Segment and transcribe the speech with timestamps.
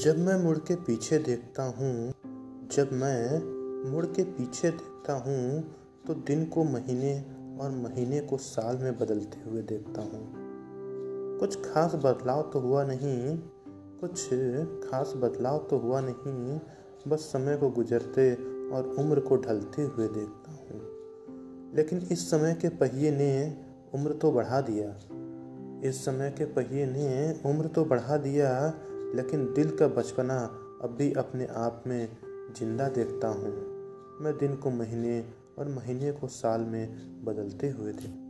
[0.00, 2.12] जब मैं मुड़ के पीछे देखता हूँ,
[2.72, 5.62] जब मैं मुड़ के पीछे देखता हूँ
[6.06, 7.24] तो दिन को महीने
[7.60, 10.28] और महीने को साल में बदलते हुए देखता हूँ।
[11.40, 13.38] कुछ खास बदलाव तो हुआ नहीं,
[14.00, 14.26] कुछ
[14.90, 16.60] खास बदलाव तो हुआ नहीं,
[17.08, 18.34] बस समय को गुजरते
[18.70, 20.80] और उम्र को ढलते हुए देखता हूँ।
[21.76, 23.56] लेकिन इस समय के पहिए ने
[23.94, 24.88] उम्र तो बढ़ा दिया।
[25.88, 28.74] इस समय के पहिए ने उम्र तो बढ़ा दिया
[29.14, 30.38] लेकिन दिल का बचपना
[30.82, 32.08] अब भी अपने आप में
[32.58, 33.52] ज़िंदा देखता हूँ।
[34.20, 35.24] मैं दिन को महीने
[35.58, 36.88] और महीने को साल में
[37.24, 38.21] बदलते हुए देखता